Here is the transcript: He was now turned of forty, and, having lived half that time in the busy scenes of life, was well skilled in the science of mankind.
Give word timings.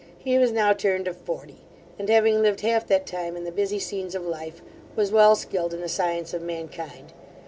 He 0.17 0.39
was 0.39 0.51
now 0.51 0.73
turned 0.73 1.07
of 1.07 1.15
forty, 1.15 1.57
and, 1.99 2.09
having 2.09 2.41
lived 2.41 2.61
half 2.61 2.87
that 2.87 3.05
time 3.05 3.35
in 3.37 3.43
the 3.43 3.51
busy 3.51 3.77
scenes 3.77 4.15
of 4.15 4.25
life, 4.25 4.63
was 4.95 5.11
well 5.11 5.35
skilled 5.35 5.75
in 5.75 5.81
the 5.81 5.87
science 5.87 6.33
of 6.33 6.41
mankind. 6.41 7.13